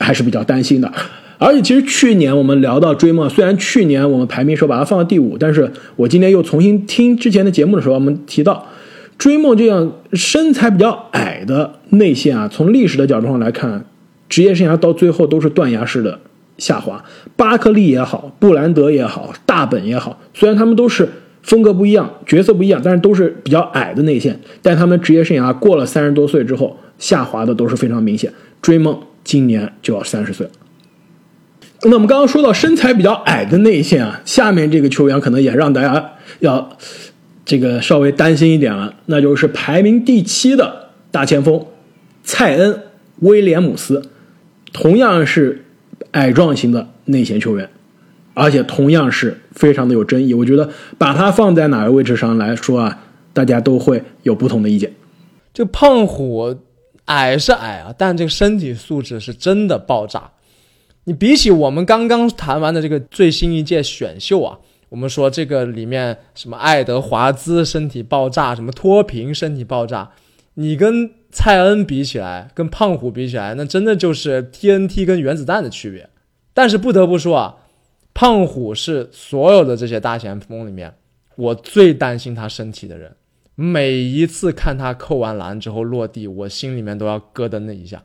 [0.00, 0.92] 还是比较担心的。
[1.38, 8.66] 而且其实去年我们聊到追梦，虽然去年我们排名时候把它放到第五，但是我今天又重新听之前的节目的时候，我们提到
[9.16, 13.84] 追梦这样身材比较矮的内线啊，从历史的角度上来看，
[14.28, 16.18] 职业生涯到最后都是断崖式的
[16.58, 17.04] 下滑。
[17.36, 21.08] 巴克利也好，布兰德也好，大本也好，虽然他们都是。
[21.44, 24.40] 风格不一样，角色不一样，但是都是比较矮的内线。
[24.60, 28.32] 但他们职业生涯过了三十多岁之后，下滑的都是非常明显。
[28.62, 30.52] 追梦今年就要三十岁了。
[31.82, 36.76] 那我们刚刚说到身材比较矮的内线啊，下面这个球员可能也让大家要
[37.44, 41.62] 这个稍微担心一点了，那就是排名第七的大前锋
[42.22, 42.72] 蔡恩·
[43.18, 44.02] 威廉姆斯，
[44.72, 45.66] 同样是
[46.12, 47.68] 矮壮型的内线球员，
[48.34, 50.34] 而且同样是非常的有争议。
[50.34, 50.68] 我觉得
[50.98, 52.98] 把他放在哪个位置上来说啊，
[53.32, 54.92] 大家都会有不同的意见。
[55.52, 56.56] 这胖虎
[57.06, 60.32] 矮是矮啊，但这个身体素质是真的爆炸。
[61.04, 70.10] 你比起我们刚刚谈完的这个最新一届选秀啊，我们说这个里面什么爱德华兹身体爆炸，什么托平身体爆炸，
[70.54, 76.08] 你跟蔡恩比起来，跟胖虎比起来，那真的就是 TNT 跟原子弹的区别。
[76.54, 77.56] 但是不得不说啊，
[78.14, 80.96] 胖虎是所有的这些大前锋里面
[81.36, 83.14] 我最担心他身体的人。
[83.54, 88.02] 每一次看他扣完篮之后落地，我心里面都要咯噔的一下。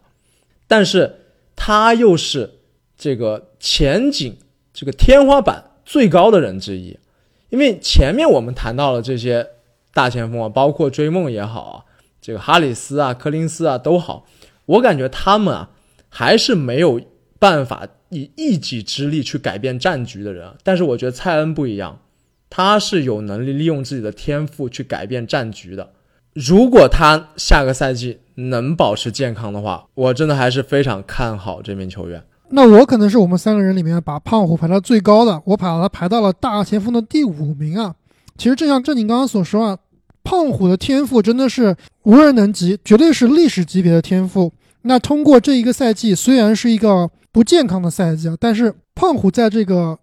[0.68, 1.16] 但是
[1.56, 2.56] 他又是。
[3.02, 4.36] 这个前景，
[4.74, 7.00] 这个天花板最高的人之一，
[7.48, 9.52] 因为前面我们谈到了这些
[9.94, 11.76] 大前锋啊，包括追梦也好啊，
[12.20, 14.26] 这个哈里斯啊、柯林斯啊都好，
[14.66, 15.70] 我感觉他们啊
[16.10, 17.00] 还是没有
[17.40, 20.52] 办法以一己之力去改变战局的人。
[20.64, 22.00] 但是我觉得蔡恩不一样，
[22.50, 25.92] 他是有能力利用自己的天赋去改变战局的。
[26.34, 32.24] 如果他下个赛季能保持健康的话，我真的还是非常看好这名球员。
[32.52, 37.96] 那我可能是我们三个人里面把胖虎排到最高的，我把他排到了大前锋的第五名啊。
[38.38, 39.78] 其实正像正经刚刚所说啊，
[40.24, 44.54] 胖虎的天赋真的是无人能及，绝对是历史级别的天赋。
[44.84, 49.98] 那通过这一个赛季，虽然是一个不健康的赛季啊，但是胖虎在这个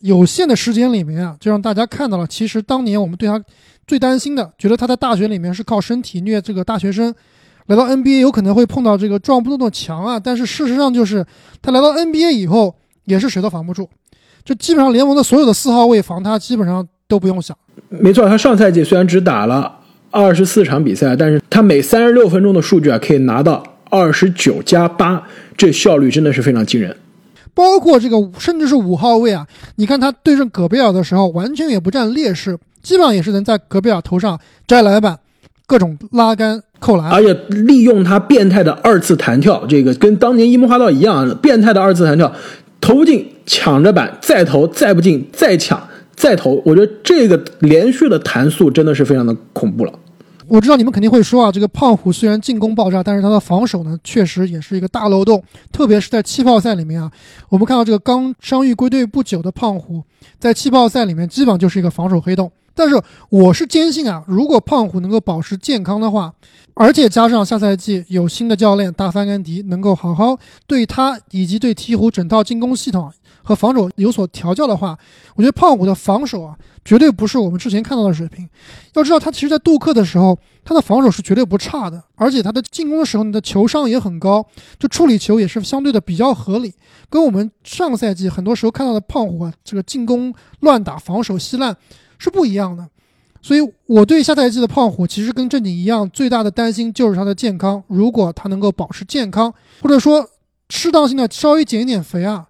[0.00, 3.42] 有限的时间里面啊，就让大家看到了，其实当年我们对他
[3.86, 7.14] 最担心的，觉得他在大学里面是靠身体虐这个大学生。
[7.66, 11.26] 来到 NBA 有可能会碰到这个撞不动的墙啊，但是事实上就是
[11.60, 13.86] 他来到 NBA 以后也是谁都防不住，
[14.42, 17.54] 就基本上联盟的所有的四号位防他基本上都不用想。
[17.90, 25.22] 没错，他上赛季虽然只打了二十四场比赛，但是他每三十六分钟的数据啊可以拿到二十九加八，
[25.56, 26.96] 这效率真的是非常惊人。
[27.54, 29.46] 包括这个甚至是五号位啊，
[29.76, 35.18] 你看他对阵戈贝尔的时候完全也不占劣势，基本上也是能在戈贝尔头上摘篮板。
[35.66, 42.32] 各种拉杆扣篮，而且利用他变态的二次弹跳，这个跟当年樱木花道一样，变态的二次弹跳，
[42.80, 46.62] 投不进抢着板再投，再不进再抢再投。
[46.64, 49.92] 我觉得这个连续的弹速真的是非常的恐怖了。
[50.48, 55.42] 我知道你们肯定会说啊，这个胖虎虽然进攻爆炸，但是他的防守呢，确实也是一个大漏洞。
[55.70, 57.10] 特别是在气泡赛里面啊，
[57.48, 60.02] 我们看到这个刚伤愈归队不久的胖虎，
[60.38, 62.50] 在气泡赛里面基本上就是一个防守黑洞。
[62.74, 62.94] 但是
[63.28, 66.32] 我是坚信啊，如果胖虎能够保持健康的话，
[66.74, 73.12] 而且加上下赛季有新的教练大范甘迪能够好好对他以及对鹈鹕整套进攻系统
[73.48, 74.98] 和防守有所调教的话，
[75.34, 78.46] 我觉得胖虎的防守啊，绝对不是我们之前看到的水平。
[78.92, 84.44] 要知道，他其实在杜克的时候，他的防守是绝对不差的，而且他的进攻的时候，你的球商也很高，
[84.78, 86.74] 就处理球也是相对的比较合理，
[87.08, 91.74] 跟我们上个赛季很多时候看到的胖虎啊，这个进攻乱打，防守稀烂。
[92.20, 92.84] 是不一样的，
[93.40, 97.80] 所以我对下赛季的胖虎其实跟正经一样，最大的担心就是他的健康。
[97.86, 100.28] 如果他能够保持健康，或者说
[100.68, 102.48] 适当性的稍微减一点肥啊，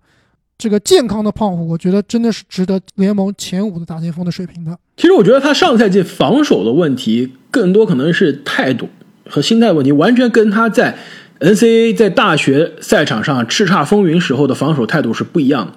[0.59, 4.77] 这个健康的胖虎，我觉得真的是值得联盟前五的大前锋的水平的。
[4.97, 8.89] 其实我觉得他上赛季防守的问题更多可能是态度
[9.29, 10.99] 和心态问题，完全跟他在
[11.39, 15.73] NCAA 在大学赛场上叱咤风云时候的防守态度是不一样的。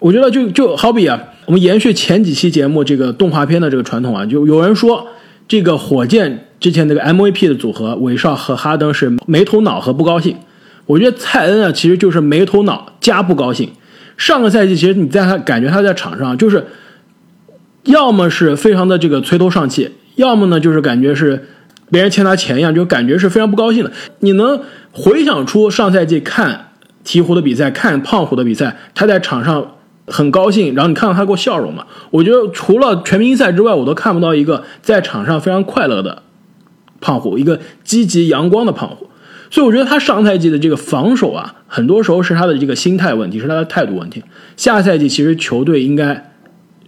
[0.00, 5.06] 我觉得就就好比啊，我们延续前几期节目这个动画片的这个传统啊，就有人说
[5.48, 10.36] 这个火箭之前那个 MVP 的组合，韦少和哈登是没头脑和不高兴。
[10.86, 13.70] 我觉得蔡恩啊，其实就是没头脑加不高兴。
[14.16, 16.66] 上个赛季其实你在他感觉他在场上就是，
[17.84, 21.48] 要么是非常的这个垂头丧气，要么呢就是感觉是
[21.90, 23.92] 别人欠他钱一样，就感觉是非常不高兴的。
[24.20, 24.60] 你能
[24.92, 26.72] 回想出上赛季看
[27.04, 29.76] 鹈鹕的比赛，看胖虎的比赛，他在场上。
[30.08, 31.86] 很高兴，然后你看到他过笑容嘛？
[32.10, 36.24] 我觉得除了全明星赛之外，我都看不到一个在场上非常快乐的
[37.00, 39.01] 胖虎，一个积极阳光的胖虎。
[39.52, 44.24] 所以我觉得他上赛季的这个防守啊，很多时候是他的这个心态问题，是他的态度问题。
[44.56, 46.32] 下赛季其实球队应该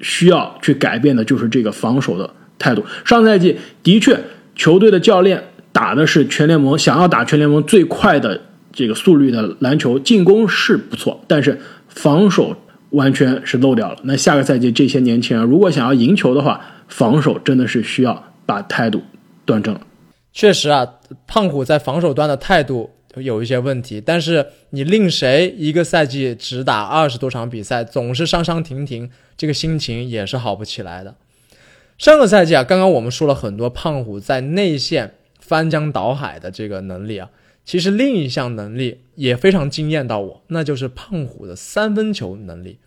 [0.01, 2.83] 需要去改变的就是这个防守的态度。
[3.05, 4.19] 上赛季的确，
[4.57, 8.41] 球队的教练打的是全联盟想要打全联盟最快的
[8.73, 12.57] 这个速率的篮球，进攻是不错，但是防守。
[12.91, 13.99] 完全是漏掉了。
[14.05, 19.03] 那下个赛季这些年轻人如果想要赢球的话，防守真的是需要把态度
[19.45, 19.81] 端正了。
[20.35, 31.15] 确实啊，胖虎在防守端的态度有一些问题，但是你令谁一个赛季只打二十多场比赛，总是伤伤停停，这个心情也是好不起来的。
[31.97, 37.31] 上个赛季啊，刚刚我们说了很多胖虎在内线翻江倒海的这个能力啊，
[37.65, 42.81] 其实另一项能力也非常惊艳到我，那就是胖虎的三分球能力。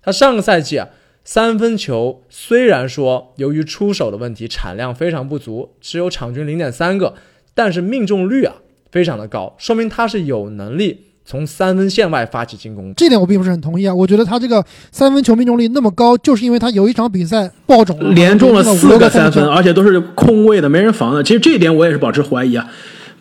[0.00, 0.88] 他上个赛季啊。
[1.24, 7.14] 三分球虽然说由于出手的问题产量非常不足，只有场均零点三个，
[7.54, 8.56] 但是命中率啊
[8.92, 12.92] 非常的高，说明他是有能力从三分线外发起进攻。
[12.94, 14.62] 这点我并不是很同意啊，我觉得他这个
[14.92, 21.22] 三分球命中率那么高，就是因为他有一场比赛爆种了，连中了四个三分，而且都是空位的，没人防的。
[21.24, 22.70] 其实这一点我也是保持怀疑啊。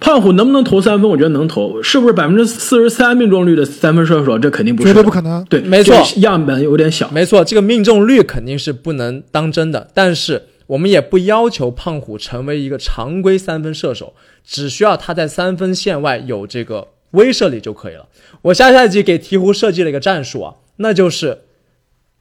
[0.04, 1.10] 胖虎能不能投三分？
[1.10, 4.38] 我觉得能投，是不是百分之四十三命中率的三分射手？
[4.38, 5.42] 这肯定不是，绝对不可能。
[5.46, 7.10] 对，没错，样本有点小。
[7.10, 9.90] 没错，这个命中率肯定是不能当真的。
[9.94, 18.08] 但是我们也不要求胖虎成为一个常规三分射手，只需要他在三分线外有这个威慑力就可以了。
[18.42, 21.44] 我下赛季给鹈鹕设计了一个战术啊，那就是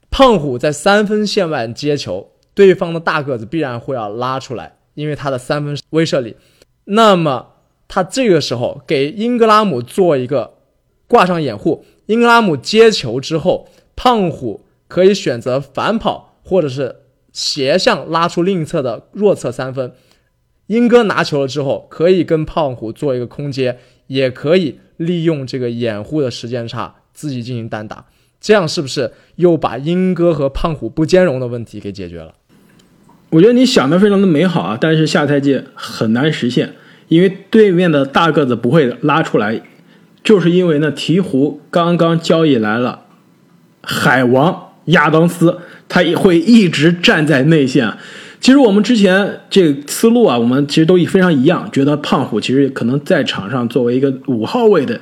[0.08, 6.36] 胖虎在三分线外接球，对方的大个子必然会要拉出来，因为他的三分威慑力。
[6.84, 7.48] 那么。
[7.94, 10.54] 他这个时候给英格拉姆做一个
[11.06, 16.96] 挂上掩护，英格拉姆接球之后，胖虎可以选择反跑或者是
[17.32, 19.92] 斜向拉出另一侧的弱侧三分。
[20.68, 23.76] 英哥拿球了之后，可以跟胖虎做一个空接，
[24.06, 28.06] 也可以利用这个掩护的时间差自己进行单打。
[28.40, 32.36] 这样是不是又把英哥和胖虎不兼容的问题给解决了？
[33.28, 36.72] 我觉得你想的非常的美好啊，但是下赛季很难实现。
[37.12, 39.60] 因为对面的大个子不会拉出来，
[40.24, 43.02] 就是因为呢，鹈鹕刚刚交易来了
[43.82, 45.58] 海王亚当斯，
[45.90, 47.92] 他也会一直站在内线。
[48.40, 54.98] 其实我们之前这个思路啊，我们其实都非常一样，觉得胖虎其实可能在场上作为一个五号位的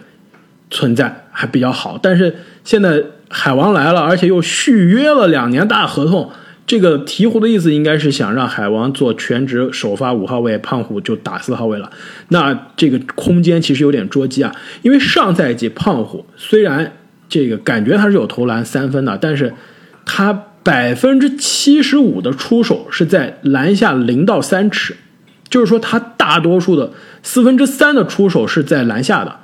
[0.69, 1.97] 存在还比较好。
[2.03, 2.35] 但是
[2.65, 6.31] 现在海王来了，而且又续约了两年大合同。
[6.71, 11.91] 这个鹈鹕的意思应该是想让海王做全职首发五号位，胖虎就打四号位了。
[12.29, 16.93] 那这个空间其实有点捉鸡啊，因为上赛季胖虎虽然
[17.29, 19.53] 这个感觉他是有投篮三分的，但是
[20.07, 24.95] 他百分之七十五的出手是在篮下零到三尺，
[25.49, 26.93] 就是说他大多数的
[27.25, 29.41] 四分之三的出手是在篮下的。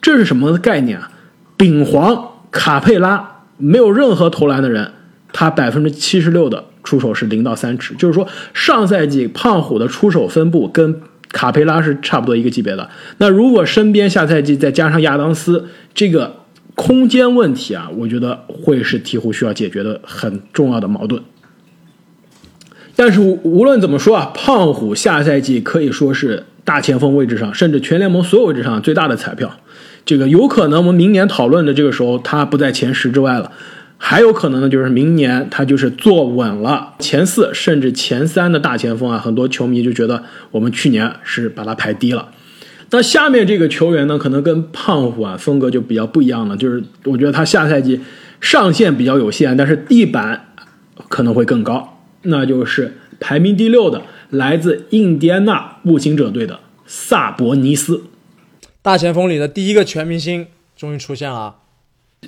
[0.00, 1.10] 这是什么概念啊？
[1.58, 4.92] 丙皇卡佩拉没有任何投篮的人，
[5.32, 6.64] 他百分之七十六的。
[6.82, 12.88] 出手是零到三尺，就是说上赛季胖虎的出手分布跟卡佩拉是差不多一个级别的。
[13.18, 16.36] 那如果身边下赛季再加上亚当斯，这个
[16.74, 21.22] 空间问题啊，我觉得会是鹈鹕需要解决的很重要的矛盾。
[22.96, 29.54] 但是无论怎么说啊，胖虎下赛季可以说是大前锋位置上，甚至全联盟所有位置上最大的彩票。
[30.06, 33.52] 这个有可能我们明年讨论的这个时候，他不在前十之外了。
[34.02, 42.30] 还有可能呢，就是明年他就是坐稳了前四甚至前三的大前锋啊，很多球迷就觉得我们去年是把他排低了。
[42.92, 48.00] 那下面这个球员呢，可能跟胖虎啊风格就比较不一样了，就是我觉得他下赛季
[48.40, 50.46] 上限比较有限，但是地板
[51.08, 58.04] 可能会更高，那就是排名第六的来自印第安纳步行者队的萨博尼斯，
[58.80, 61.56] 大前锋里的第一个全明星终于出现了。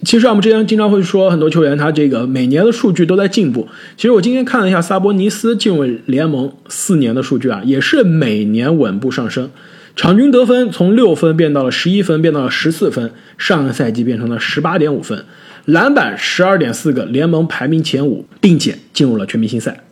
[0.04, 3.68] 其实我们之前经常会说，很多球员他这个每年的数据都在进步。
[3.96, 9.50] 其实我今天看了一下萨博尼斯进入联盟四年的数据啊，也是每年稳步上升，
[9.94, 15.24] 场均得分从六分变到了十一分，变到了十四分，上个赛季变成了十八点五分，
[15.66, 19.84] 篮板十二点四个，联盟排名前五，并且进入了全明星赛。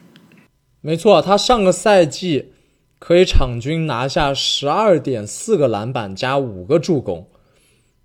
[0.81, 2.47] 没错，他上个赛季
[2.99, 7.27] 可以场均拿下十二点四个篮板加五个助攻。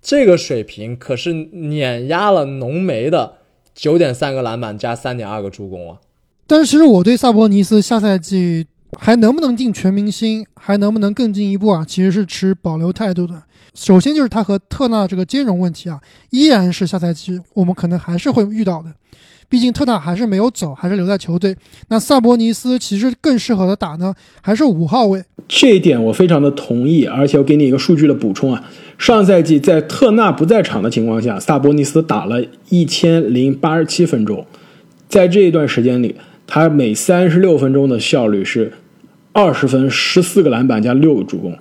[0.06, 3.38] 这个水平可是碾压了浓眉的
[3.74, 5.98] 九点三个篮板加三点二个助攻啊！
[6.46, 13.42] 但是其实我对萨博尼斯下赛季还能不能进全明星，还能不能更进一步啊，其实是持保留态度的。
[13.74, 16.00] 首先就是他和特纳这个兼容问题啊，
[16.30, 18.94] 依然是下赛季我们可能还是会遇到的。
[19.48, 21.54] 毕竟特纳还是没有走，还是留在球队。
[21.88, 25.22] 那萨博尼斯其实更适合的打呢，还是五号位。
[25.46, 28.64] 这一点我非常的同意，而且我给你一个数据的补充啊。
[28.98, 34.44] 上赛季在特纳不在场的情况下，萨博尼斯打了一千零八十七分钟，
[35.08, 36.16] 在这一段时间里，
[36.46, 38.72] 他每三十六分钟的效率是
[39.32, 41.56] 二十分、十四个篮板加六个助攻。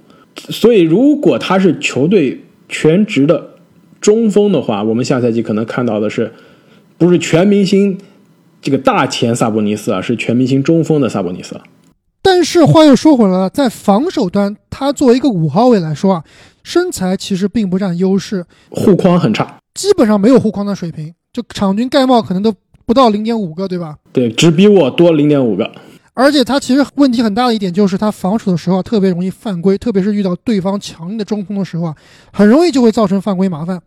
[0.50, 3.52] 所以，如果他是球队全职的
[4.02, 6.32] 中锋的话，我们下赛季可能看到的是。
[6.98, 7.98] 不是全明星
[8.62, 11.60] 这个大前萨博尼斯啊，是全明星中锋的萨博尼斯。
[12.22, 16.24] 但是话又说回来了，在防守端，他作为一个五号位来说啊，
[16.64, 22.52] 身材其实并不占优势，护框很差，基本上没有护框的水平，就场均盖帽可能都
[22.86, 23.98] 不到零点五个，对吧？
[24.12, 25.72] 对，只比我多零点五个。
[26.16, 31.96] 而且他其实问题很大的一点就是他防守的时候特别容易犯规，特别是遇到对方强硬的中锋的时候啊，
[32.32, 33.80] 很容易就会造成犯规麻烦。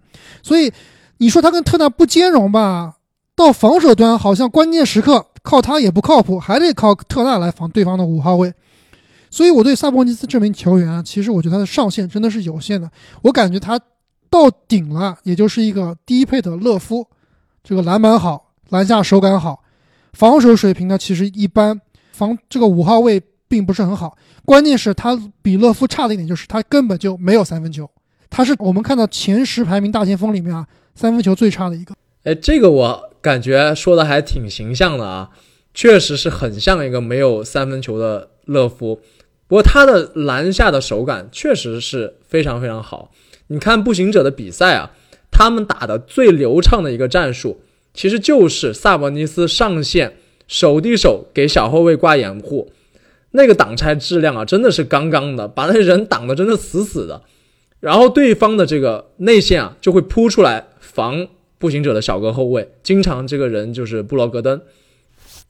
[0.43, 0.71] 所以
[1.17, 2.95] 你说他跟特纳不兼容吧？
[3.39, 8.53] 到防守端好像关键时刻靠他也不靠谱，还得靠特纳来防对方的五号位。
[9.30, 12.91] 所以我对萨博尼斯这名球员啊，其实我觉得他的上限真的是有限的。
[13.22, 13.78] 我感觉他
[14.28, 17.07] 到顶了，也就是一个低配的勒夫，
[17.62, 19.62] 这个篮板好，篮下手感好，
[20.14, 21.80] 防守水平呢其实一般，
[22.11, 24.18] 防这个五号位并不是很好。
[24.45, 27.89] 关键是他比勒夫差的一点就是他根本就没有三分球，
[28.28, 30.66] 他是我们看到前十排名大前锋里面啊
[30.97, 31.95] 三分球最差的一个。
[32.24, 35.29] 哎，这个我感觉说的还挺形象的啊，
[35.74, 39.03] 确实是很像一个没有三分球的勒夫。
[39.47, 43.12] 不过他的篮下的手感确实是非常非常好。
[43.49, 44.93] 你看步行者的比赛啊，
[45.31, 47.61] 他们打的最流畅的一个战术，
[47.93, 50.16] 其实就是萨博尼斯上线
[50.47, 52.72] 手递手给小后卫挂掩护，
[53.33, 57.22] 那个挡拆质量啊，真的是杠杠的，把那人挡的真的死死的。
[57.81, 61.29] 然后对方的这个内线啊，就会扑出来防。
[61.59, 64.63] 步行者的小个后卫，经常这个人就是布罗格登，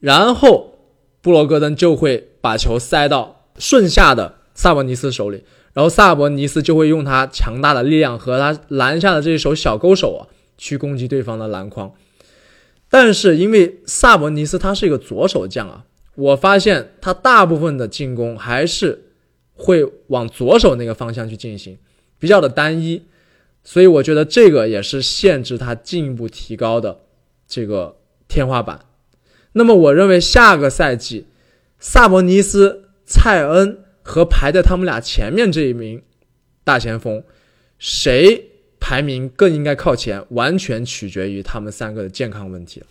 [0.00, 0.78] 然后
[1.20, 5.44] 布罗格登就会把球塞到顺下的萨博尼斯手里，
[5.74, 11.92] 然后萨博尼斯就会用他强大的力量和他篮下的这一手小勾手啊，去攻击对方的篮筐。
[12.88, 15.84] 但是因为萨博尼斯他是一个左手将啊，
[16.14, 19.10] 我发现他大部分的进攻还是
[19.52, 21.76] 会往左手那个方向去进行，
[22.18, 23.02] 比较的单一。
[23.70, 27.00] 所以我觉得这个也是限制他进一步提高的
[27.46, 27.96] 这个
[28.26, 28.80] 天花板。
[29.52, 31.26] 那么我认为下个赛季，
[31.78, 36.00] 萨博尼斯、蔡恩和排在他们俩前面这一名
[36.64, 37.22] 大前锋，
[37.78, 38.46] 谁
[38.80, 42.86] 排名更应该靠前，完全取决于他们三个的健康问题了。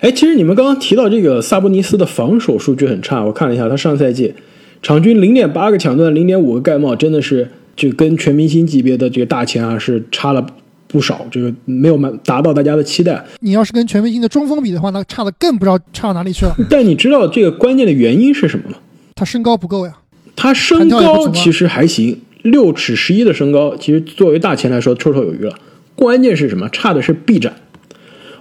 [0.00, 4.34] 哎，其实你们刚刚提到这个萨博尼斯的防守数据很差，我看了一下，他上赛季
[4.82, 7.52] 场均零点八个抢断，零点五个盖帽，真的是。
[7.74, 10.46] 就跟全明星级别的这个大前啊是差了
[10.86, 13.24] 不少，这个没有满达到大家的期待。
[13.40, 16.54] 你要是跟全明星的中锋比的话，那差的更不知道差到哪里去了。
[16.68, 18.76] 但你知道这个关键的原因是什么吗？
[19.14, 19.92] 他身高不够呀。
[20.36, 25.54] 他身高其实还行，六尺十一的身高，其实作为大前来说绰绰有余了。
[25.96, 26.68] 关键是什么？
[26.68, 27.54] 差的是臂展。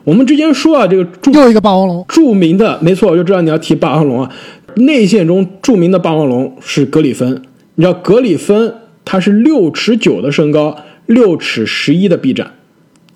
[0.03, 4.31] 我们之前说啊，这个又一个霸王龙，著名的没错，我就知道你要提霸王龙啊。
[4.75, 7.41] 内线中著名的霸王龙是格里芬，
[7.75, 8.73] 你知道格里芬。
[9.11, 12.47] 他是六尺九的身高，六尺十一的臂展；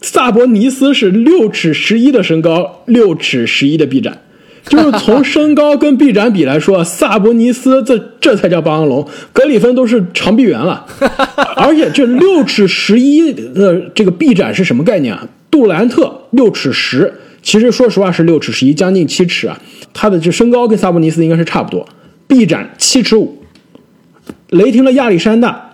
[0.02, 4.18] 萨博尼斯是六尺十一的身高，六尺十一的臂展。
[4.68, 10.86] 就是从身高跟臂展比来说， 萨博尼斯这这才叫霸王龙，格里芬都是长臂猿了。
[11.56, 15.26] 而且这六尺十一的这个臂展是什么概念啊？
[15.50, 19.58] 杜兰特六尺十，其实说实话是六尺十一，将近七尺啊。
[19.94, 21.88] 他的这身高跟萨博尼斯应该是差不多，
[22.28, 23.42] 臂展七尺五。
[24.50, 25.65] 雷霆的亚历山大。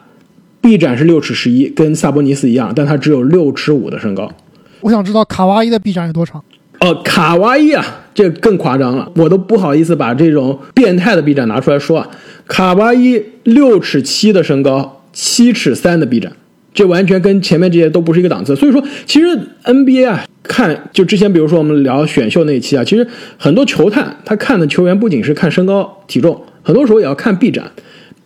[0.61, 4.31] 臂展是六尺十一，跟萨博尼斯一样，但他只有六尺五的身高。
[4.79, 6.41] 我想知道卡哇伊的臂展有多长？
[6.79, 12.07] 哦，卡哇伊啊，这更夸张了，我都不好意思把这种变态的臂展拿出来说啊。
[12.47, 16.31] 卡哇伊六尺七的身高，七尺三的臂展，
[16.73, 18.55] 这完全跟前面这些都不是一个档次。
[18.55, 23.07] 所以说，其实 NBA 啊，看就之前比如说我们聊选秀那一期啊，其实
[23.37, 27.71] 很多球探他看的球员不仅是看身高体重，很多时候也要看臂展。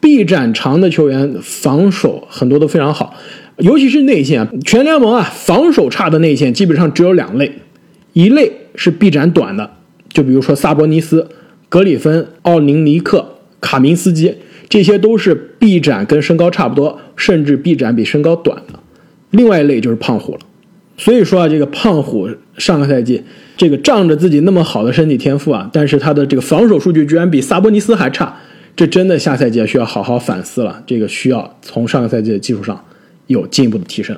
[0.06, 3.16] 臂展长的球员防守很多都非常好，
[3.58, 4.48] 尤其是内线。
[4.62, 7.52] 全联盟啊，防守差的内线基本上只有两类，
[8.14, 9.72] 一类是臂展短的，
[10.10, 11.28] 就比如说萨博尼斯、
[11.70, 14.36] 格里芬、奥宁尼克、卡明斯基，
[14.70, 18.78] 这些都是臂展跟身高差不多，甚至臂展比身高短的。
[19.32, 20.40] 另外一类就是胖虎了。
[20.98, 22.30] 所以说啊，这个胖虎
[22.60, 23.24] 上个赛季
[23.58, 28.38] 这个仗着自己那么好的身体天赋啊，但是他的这个防守数据居然比萨博尼斯还差。
[28.76, 32.84] 这真的下赛季需要好好反思了，这个需要从上个赛季的基础上
[33.28, 34.18] 有进一步的提升。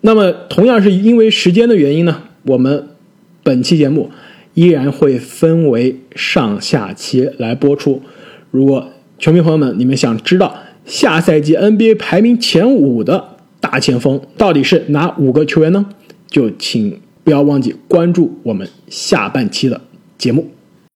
[0.00, 2.88] 那么，同样是因为时间的原因呢，我们
[3.42, 4.10] 本期节目
[4.54, 8.02] 依然会分为上下期来播出。
[8.50, 15.86] 如果球迷朋友们你们想知道下赛季 NBA 排名前五的大前锋到底是哪五个球员呢？
[16.28, 19.80] 就请不要忘记关注我们下半期的
[20.18, 20.50] 节目。